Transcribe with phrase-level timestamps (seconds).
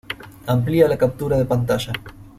[0.47, 1.93] Amplía la captura de pantalla.